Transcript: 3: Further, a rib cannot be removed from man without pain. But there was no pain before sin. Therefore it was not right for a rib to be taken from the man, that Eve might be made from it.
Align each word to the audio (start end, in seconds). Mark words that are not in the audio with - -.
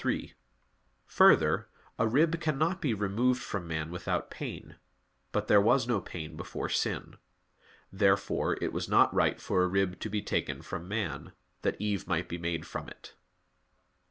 3: 0.03 0.33
Further, 1.05 1.69
a 1.99 2.07
rib 2.07 2.41
cannot 2.41 2.81
be 2.81 2.91
removed 2.91 3.39
from 3.39 3.67
man 3.67 3.91
without 3.91 4.31
pain. 4.31 4.77
But 5.31 5.45
there 5.47 5.61
was 5.61 5.87
no 5.87 6.01
pain 6.01 6.35
before 6.35 6.69
sin. 6.69 7.17
Therefore 7.93 8.57
it 8.59 8.73
was 8.73 8.89
not 8.89 9.13
right 9.13 9.39
for 9.39 9.61
a 9.63 9.67
rib 9.67 9.99
to 9.99 10.09
be 10.09 10.23
taken 10.23 10.63
from 10.63 10.81
the 10.85 10.89
man, 10.89 11.33
that 11.61 11.79
Eve 11.79 12.07
might 12.07 12.27
be 12.27 12.39
made 12.39 12.65
from 12.65 12.89
it. 12.89 13.13